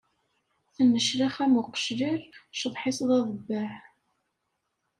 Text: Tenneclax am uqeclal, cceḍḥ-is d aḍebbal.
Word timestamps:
Tenneclax 0.75 1.35
am 1.43 1.53
uqeclal, 1.59 2.21
cceḍḥ-is 2.55 2.99
d 3.07 3.09
aḍebbal. 3.17 3.75